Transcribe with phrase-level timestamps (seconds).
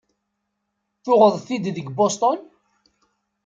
[1.03, 2.39] Tuɣeḍ-t-id deg Boston?